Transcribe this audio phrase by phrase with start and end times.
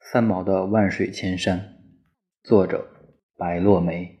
[0.00, 1.58] 三毛的《万水千山》，
[2.42, 2.88] 作者
[3.36, 4.20] 白落梅。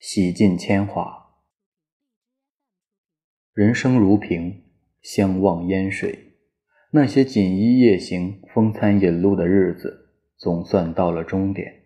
[0.00, 1.36] 洗尽铅华，
[3.52, 4.64] 人生如萍，
[5.00, 6.36] 相望烟水。
[6.90, 11.84] 那些锦衣夜行、风餐饮露的日子，总算到了终点。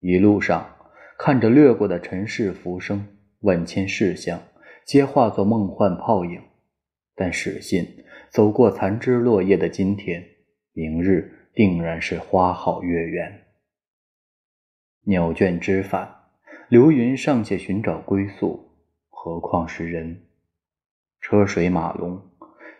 [0.00, 0.76] 一路上，
[1.16, 3.06] 看着掠过的尘世浮生，
[3.40, 4.42] 万千事项，
[4.84, 6.42] 皆化作梦幻泡影。
[7.14, 7.86] 但始信，
[8.30, 10.24] 走过残枝落叶的今天，
[10.72, 11.31] 明日。
[11.54, 13.42] 定然是花好月圆。
[15.04, 16.08] 鸟倦知返，
[16.68, 18.70] 流云尚且寻找归宿，
[19.10, 20.22] 何况是人？
[21.20, 22.22] 车水马龙、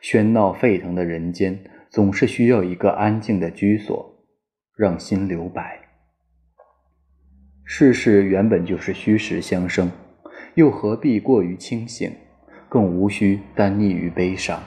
[0.02, 1.58] 喧闹沸腾的人间，
[1.90, 4.24] 总是需要一个安静的居所，
[4.76, 5.80] 让心留白。
[7.64, 9.90] 世事原本就是虚实相生，
[10.54, 12.10] 又何必过于清醒？
[12.68, 14.62] 更无需单溺于悲伤。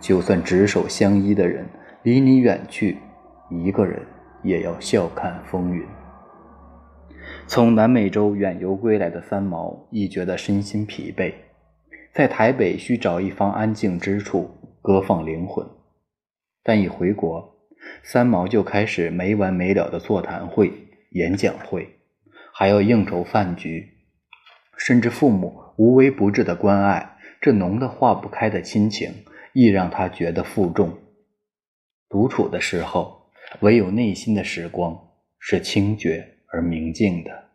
[0.00, 1.66] 就算执手相依的人
[2.02, 2.96] 离你远去。
[3.50, 4.00] 一个人
[4.42, 5.84] 也要笑看风云。
[7.46, 11.34] 从南美洲远游归来的三毛，亦觉得身心疲惫，
[12.14, 15.66] 在台北需找一方安静之处，歌放灵魂。
[16.62, 17.56] 但一回国，
[18.02, 20.72] 三毛就开始没完没了的座谈会、
[21.10, 21.98] 演讲会，
[22.52, 23.88] 还要应酬饭局，
[24.76, 29.12] 甚至父母无微不至的关爱，这浓得化不开的亲情，
[29.52, 30.98] 亦让他觉得负重。
[32.08, 33.19] 独处的时候。
[33.60, 37.48] 唯有内心的时光是清绝而明净的。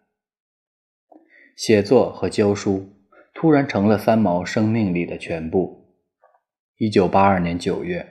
[1.56, 2.90] 写作和教书
[3.34, 5.94] 突然成了三毛生命里的全部。
[6.78, 8.06] 一九八二年九月，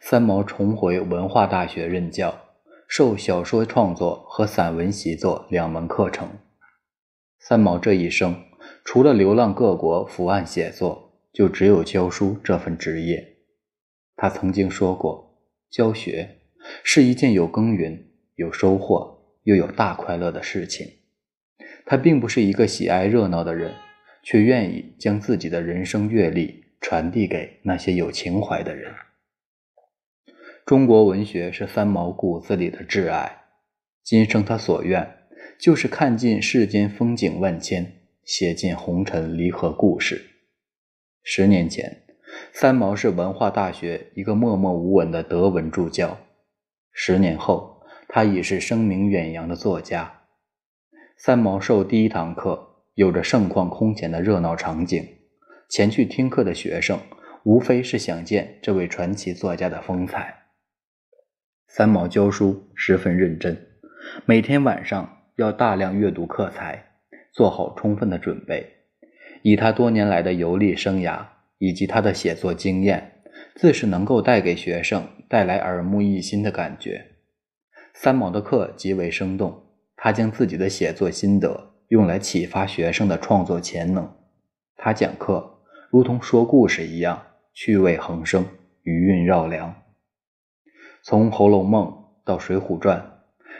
[0.00, 2.38] 三毛重回文化大学任教，
[2.86, 6.28] 授小说创作和散文习作两门课程。
[7.38, 8.44] 三毛这一生，
[8.84, 13.36] 除了流浪各国伏案写作，就只有教书这份职业。
[14.16, 15.38] 他曾经说过
[15.70, 16.33] ：“教学。”
[16.82, 20.86] 是一件有耕耘、有收获又有大快乐的事情。
[21.86, 23.74] 他并不是一个喜爱热闹的人，
[24.22, 28.92] 却愿意将自己的人生阅历传递给那些有情怀的人。
[30.64, 33.42] 中国文学是三毛骨子里的挚爱，
[34.02, 35.18] 今生他所愿
[35.58, 40.30] 就是看尽世间风景万千，写尽红尘离合故事。
[41.22, 42.04] 十年前，
[42.50, 46.18] 三毛是文化大学一个默默无闻的德文助教。
[46.96, 50.20] 十年后，他已是声名远扬的作家。
[51.18, 55.04] 三毛授第一堂课，有着盛况空前的热闹场景。
[55.68, 57.00] 前去听课的学生，
[57.42, 60.44] 无非是想见这位传奇作家的风采。
[61.66, 63.66] 三毛教书十分认真，
[64.24, 66.92] 每天晚上要大量阅读课材，
[67.32, 68.72] 做好充分的准备。
[69.42, 71.26] 以他多年来的游历生涯
[71.58, 73.10] 以及他的写作经验。
[73.56, 77.06] 自是能够带给学生带来耳目一新的感觉。
[77.92, 79.64] 三毛的课极为生动，
[79.96, 84.08] 他将自己的写作心得用来启发学生的创作潜能。
[84.76, 85.58] 他讲课
[85.90, 87.20] 如同说故事一样，
[87.52, 88.46] 趣味横生，
[88.84, 89.74] 余韵绕梁。
[91.02, 91.84] 从《红楼梦》
[92.24, 93.00] 到《水浒传》，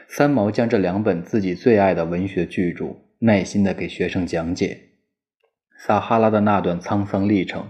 [0.06, 4.80] 三毛将这两本自己最爱的文学巨著耐心地给学生讲解。
[5.76, 7.66] 撒哈拉的那段沧桑历程。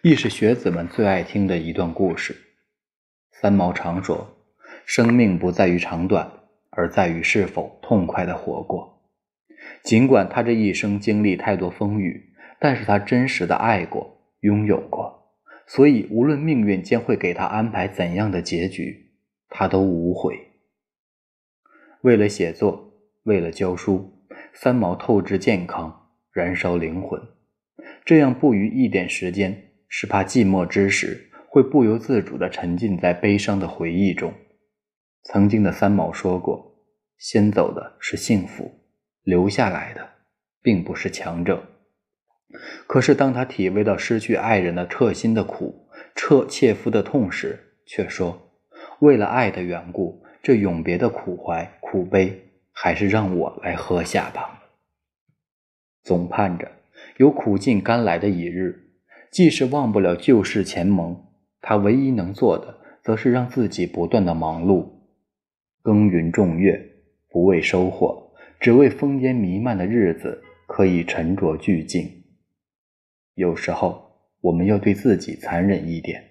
[0.00, 2.51] 亦是学子们最爱听的一段故事。
[3.42, 4.36] 三毛常说
[4.86, 6.30] ：“生命不在于长短，
[6.70, 9.02] 而在于是否痛快地活过。”
[9.82, 15.34] 尽管他这一生经历太多风雨，但是他真实的爱过，拥有过，
[15.66, 19.10] 所以无论命运将会给他安排怎样的结局，
[19.48, 20.38] 他都无悔。
[22.02, 22.92] 为了写作，
[23.24, 27.20] 为了教书，三毛透支健康，燃烧灵魂，
[28.04, 29.70] 这样不余一点时间。
[29.94, 34.32] 是怕寂寞之时会不由自主地沉浸在悲伤的回忆中。
[35.22, 36.78] 曾经的三毛说过
[37.18, 38.72] ：“先走的是幸福，
[39.22, 40.00] 留下来的
[40.62, 41.62] 并不是强者。”
[42.88, 48.50] 可是当他体味到失去爱人的彻心的苦、彻切肤的痛时，却说
[49.00, 54.62] ：“为了爱的缘故，这永别的苦怀苦悲，还是让我来喝下吧。”
[56.02, 56.72] 总盼着
[57.18, 58.78] 有苦尽甘来的一日。
[59.30, 61.26] 既是忘不了旧事前盟，
[61.62, 64.86] 他唯一能做的，则是让自己不断的忙碌，
[65.80, 66.78] 耕耘种月，
[67.30, 72.24] 不为收获，只为烽烟弥漫的日子可以沉着俱静。
[73.34, 76.22] 有时候，我们要对自己残忍一点，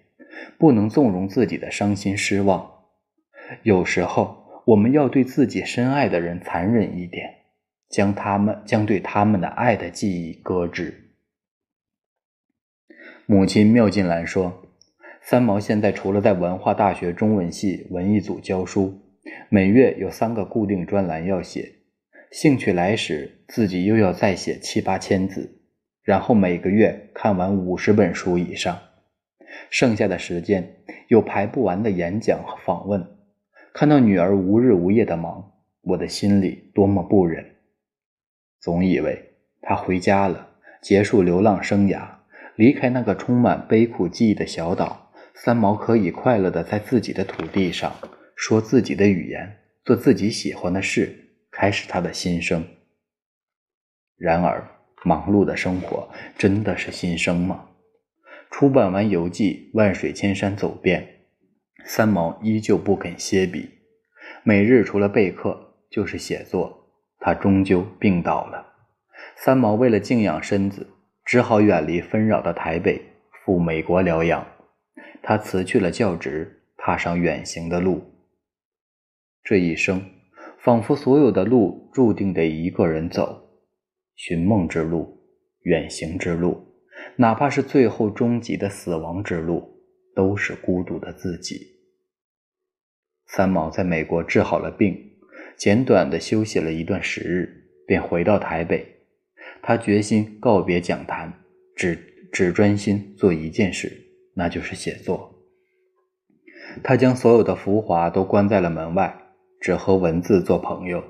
[0.59, 2.59] 不能纵容自己的伤心失望；
[3.63, 7.27] 有时候，我们要对自己深爱的人残忍一点，
[7.89, 11.15] 将他们将对他们的爱的记忆搁置。
[13.25, 14.60] 母亲妙静兰说
[15.23, 18.99] ：“三毛现在除了在文化大学中文系文艺组教书，
[19.49, 21.75] 每月有三个固定专栏要写，
[22.31, 25.61] 兴趣来时自己又要再写七八千字，
[26.03, 28.77] 然后每个月看完五十本书以上，
[29.69, 30.77] 剩下的时间
[31.07, 33.05] 有排不完的演讲和访问。
[33.73, 37.45] 看到女儿无日无夜的忙，我的心里多么不忍。
[38.59, 40.49] 总以为她回家了，
[40.81, 42.01] 结束流浪生涯，
[42.55, 45.10] 离开那个充满悲苦记忆的小岛。
[45.43, 47.91] 三毛可以快乐的在自己的土地上
[48.35, 52.63] 说自己的语言，做自己喜欢的事，开始他的新生。
[54.17, 54.63] 然而，
[55.03, 56.07] 忙碌的生活
[56.37, 57.69] 真的是新生吗？
[58.51, 61.07] 出版完游记，万水千山走遍，
[61.85, 63.67] 三毛依旧不肯歇笔，
[64.43, 66.87] 每日除了备课就是写作。
[67.17, 68.63] 他终究病倒了。
[69.35, 70.87] 三毛为了静养身子，
[71.25, 73.01] 只好远离纷扰的台北，
[73.43, 74.45] 赴美国疗养。
[75.23, 78.01] 他辞去了教职，踏上远行的路。
[79.43, 80.03] 这一生，
[80.59, 83.49] 仿佛所有的路注定得一个人走，
[84.15, 85.23] 寻梦之路、
[85.61, 86.75] 远行之路，
[87.15, 89.83] 哪怕是最后终极的死亡之路，
[90.15, 91.67] 都是孤独的自己。
[93.27, 94.97] 三毛在美国治好了病，
[95.55, 98.85] 简短的休息了一段时日，便回到台北。
[99.61, 101.31] 他决心告别讲坛，
[101.75, 101.95] 只
[102.31, 104.00] 只专心做一件事。
[104.33, 105.35] 那就是写作。
[106.83, 109.15] 他将所有的浮华都关在了门外，
[109.59, 111.03] 只和文字做朋友。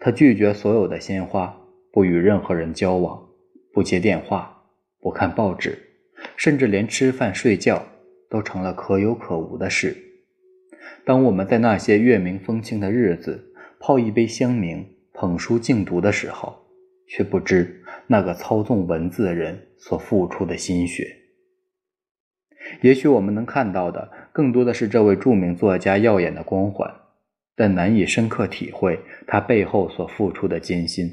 [0.00, 1.60] 他拒绝所有的鲜花，
[1.92, 3.28] 不与任何人交往，
[3.72, 4.64] 不接电话，
[5.00, 5.78] 不看报纸，
[6.36, 7.84] 甚至连吃饭睡觉
[8.30, 9.96] 都成了可有可无的事。
[11.04, 16.66] 当我们在那些月明风清的日子泡一杯香茗，捧书静读的时候，
[17.06, 21.17] 却不知那个操纵文字的人所付出的心血。
[22.80, 26.92] 也许我们能看到的更多的是这位著名作家耀眼的光环，
[27.56, 31.08] 但难以深刻体会他背后所付出的艰辛。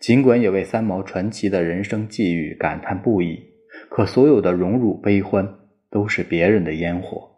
[0.00, 3.42] 尽管也为三毛传奇的人生际遇感叹不已，
[3.88, 5.58] 可所有的荣辱悲欢
[5.90, 7.30] 都是别人的烟火，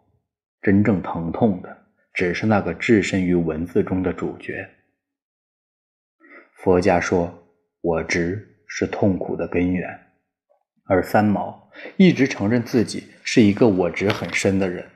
[0.61, 1.77] 真正疼痛的
[2.13, 4.67] 只是那个置身于文字中的主角。
[6.53, 7.47] 佛家说
[7.79, 9.87] ：“我执是痛苦的根源。”
[10.89, 14.89] 而三毛一直承认自己是一个我执很深的人，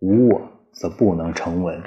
[0.00, 1.82] 无我则不能成文。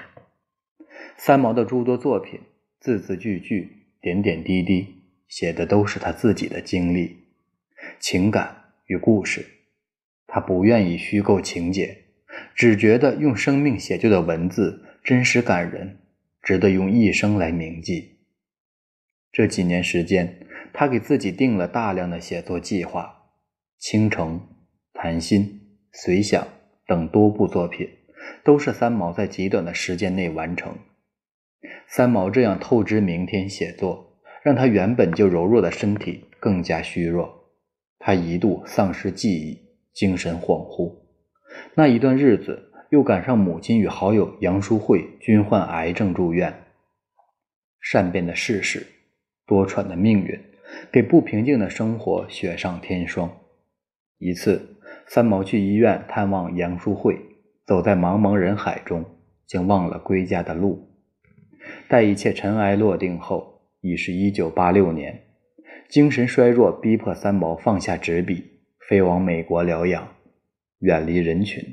[1.17, 2.39] 三毛的诸多作品，
[2.79, 4.87] 字字句句、点点滴滴，
[5.27, 7.15] 写的都是他自己的经历、
[7.99, 8.55] 情感
[8.87, 9.45] 与故事。
[10.25, 12.05] 他不愿意虚构情节，
[12.55, 15.99] 只觉得用生命写就的文字真实感人，
[16.41, 18.17] 值得用一生来铭记。
[19.31, 20.39] 这几年时间，
[20.73, 23.16] 他给自己定了大量的写作计划。
[23.79, 24.41] 倾城、
[24.93, 25.61] 谈心、
[25.93, 26.47] 随想
[26.87, 27.87] 等多部作品，
[28.43, 30.75] 都是三毛在极短的时间内完成。
[31.87, 37.51] 三毛这样透支明天写作，让他原本就柔弱的身体更加虚弱。
[37.99, 39.59] 他一度丧失记忆，
[39.93, 40.93] 精神恍惚。
[41.75, 46.63] 那一段日子，又赶上母亲与好友杨淑慧均患癌症住院。
[47.79, 48.87] 善变的世事，
[49.45, 50.39] 多舛的命运，
[50.91, 53.31] 给不平静的生活雪上添霜。
[54.19, 57.19] 一次，三毛去医院探望杨淑慧，
[57.65, 59.05] 走在茫茫人海中，
[59.45, 60.89] 竟忘了归家的路。
[61.87, 65.23] 待一切尘埃落定后，已是一九八六年。
[65.87, 68.43] 精神衰弱逼迫三毛放下纸笔，
[68.89, 70.07] 飞往美国疗养，
[70.79, 71.63] 远离人群，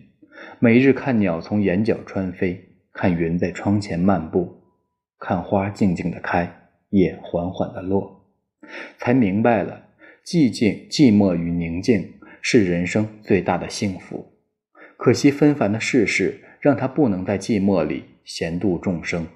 [0.59, 4.63] 每日看鸟从眼角穿飞，看云在窗前漫步，
[5.19, 8.27] 看花静静的开，叶缓缓的落，
[8.99, 9.87] 才明白了
[10.25, 12.14] 寂静、寂寞与宁静。
[12.47, 14.35] 是人生最大的幸福，
[14.99, 19.27] 可惜纷繁的世事让他不能在寂寞里闲度众生。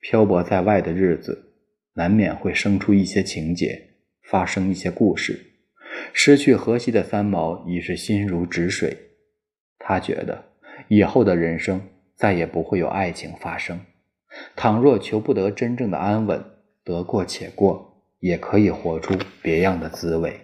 [0.00, 1.56] 漂泊在外的日子，
[1.94, 3.88] 难免会生出一些情节，
[4.22, 5.36] 发生一些故事。
[6.12, 8.96] 失去河西的三毛已是心如止水，
[9.76, 10.44] 他觉得
[10.86, 13.80] 以后的人生再也不会有爱情发生。
[14.54, 16.40] 倘若求不得真正的安稳，
[16.84, 20.38] 得过且过，也可以活出别样的滋味。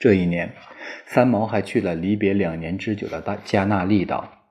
[0.00, 0.54] 这一年，
[1.04, 4.48] 三毛还去了离别两年之久的大加那利岛。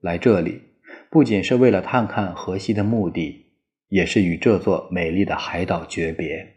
[0.00, 0.60] 来这里，
[1.08, 3.52] 不仅是为了探看荷西的墓地，
[3.88, 6.56] 也是与这座美丽的海岛诀别。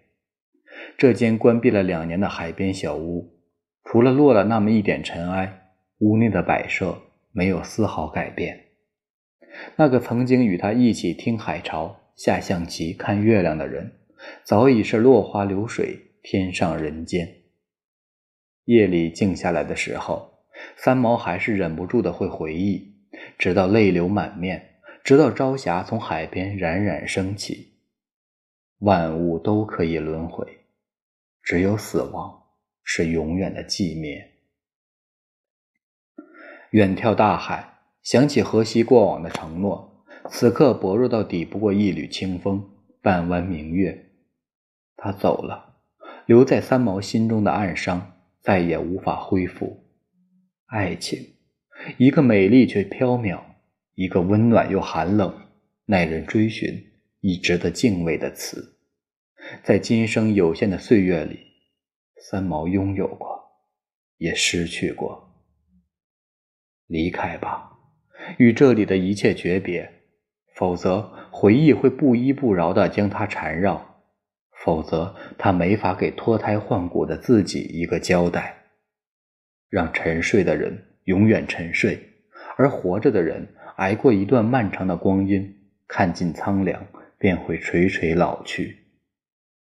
[0.98, 3.31] 这间关闭了两年的海边小屋，
[3.83, 5.67] 除了落了那么一点尘埃，
[6.00, 7.00] 屋内的摆设
[7.31, 8.60] 没有丝毫改变。
[9.75, 14.00] 那个曾经与他一起听海潮、下象棋、看月亮的人，
[14.43, 17.40] 早已是落花流水，天上人间。
[18.65, 22.94] 夜里静下来的时候，三毛还是忍不住的会回忆，
[23.38, 27.80] 直到泪流满面，直到朝霞从海边冉冉升起。
[28.80, 30.46] 万物都可以轮回，
[31.44, 32.44] 只有死亡
[32.84, 34.32] 是永远的寂灭。
[36.72, 42.70] 远眺大海，想起荷西过往的承诺，此刻薄弱到抵不过一缕清风，
[43.01, 44.12] 半弯明月。
[44.96, 45.82] 他走了，
[46.25, 49.86] 留在三毛心中的暗伤再也无法恢复。
[50.65, 51.36] 爱情，
[51.98, 53.39] 一个美丽却飘渺，
[53.95, 55.48] 一个温暖又寒冷，
[55.86, 58.77] 耐人追寻，亦值得敬畏的词。
[59.63, 61.39] 在今生有限的岁月里，
[62.21, 63.41] 三毛拥有过，
[64.17, 65.29] 也失去过。
[66.88, 67.71] 离开吧，
[68.38, 69.91] 与这里的一切诀别，
[70.55, 73.90] 否则回忆会不依不饶地将它缠绕，
[74.63, 78.58] 否则他没法给脱胎换骨的自己一个交代。
[79.70, 82.00] 让沉睡的人永远沉睡，
[82.58, 85.56] 而活着的人挨过一段漫长的光阴，
[85.88, 86.86] 看尽苍凉，
[87.18, 88.77] 便会垂垂老去。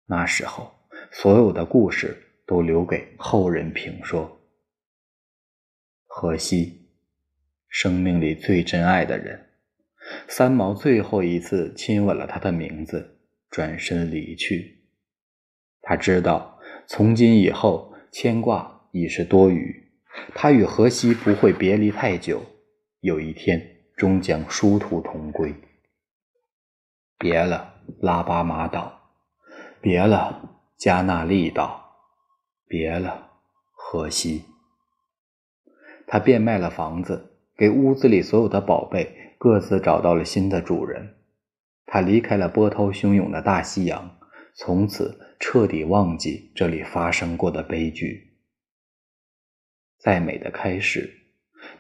[0.06, 0.72] 那时候，
[1.12, 4.40] 所有的故事都留给后人评说。
[6.06, 6.82] 荷西。
[7.68, 9.48] 生命里最珍爱的人，
[10.30, 13.15] 三毛最后一次亲吻了他的名字，
[13.50, 14.84] 转身离去。
[15.82, 19.84] 他知道，从今以后牵挂已是多余。
[20.34, 22.42] 他与荷西不会别离太久，
[23.02, 23.62] 有一天
[23.96, 25.54] 终将殊途同归。
[27.18, 28.92] 别了，拉巴马岛；
[29.82, 31.82] 别了，加纳利岛；
[32.68, 33.32] 别了，
[33.72, 34.44] 荷西。
[36.08, 37.32] 他变卖了房子。
[37.58, 41.16] 给屋子里所有的宝贝各自找到了新的主人。
[41.86, 44.18] 他离开了波涛汹涌的大西洋，
[44.54, 48.38] 从此彻底忘记这里发生过的悲剧。
[49.98, 51.28] 再美的开始，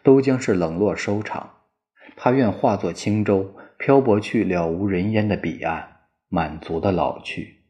[0.03, 1.51] 都将是冷落收场。
[2.15, 7.65] 他愿化作轻舟，漂泊去了无人烟的彼岸，满足的老去，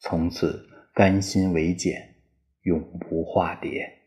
[0.00, 2.16] 从此甘心为茧，
[2.62, 3.99] 永不化蝶。